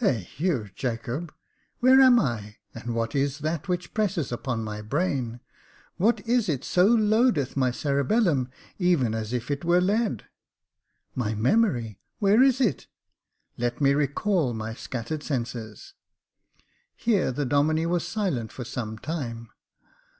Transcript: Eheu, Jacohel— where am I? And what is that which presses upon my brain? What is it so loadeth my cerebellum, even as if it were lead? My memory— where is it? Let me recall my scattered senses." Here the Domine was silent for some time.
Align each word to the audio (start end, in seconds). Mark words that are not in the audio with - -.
Eheu, 0.00 0.74
Jacohel— 0.74 1.28
where 1.78 2.00
am 2.00 2.18
I? 2.18 2.56
And 2.74 2.92
what 2.92 3.14
is 3.14 3.38
that 3.38 3.68
which 3.68 3.94
presses 3.94 4.32
upon 4.32 4.64
my 4.64 4.82
brain? 4.82 5.38
What 5.96 6.26
is 6.26 6.48
it 6.48 6.64
so 6.64 6.86
loadeth 6.86 7.56
my 7.56 7.70
cerebellum, 7.70 8.48
even 8.80 9.14
as 9.14 9.32
if 9.32 9.48
it 9.48 9.64
were 9.64 9.80
lead? 9.80 10.24
My 11.14 11.36
memory— 11.36 12.00
where 12.18 12.42
is 12.42 12.60
it? 12.60 12.88
Let 13.56 13.80
me 13.80 13.94
recall 13.94 14.52
my 14.54 14.74
scattered 14.74 15.22
senses." 15.22 15.94
Here 16.96 17.30
the 17.30 17.46
Domine 17.46 17.88
was 17.88 18.04
silent 18.04 18.50
for 18.50 18.64
some 18.64 18.98
time. 18.98 19.50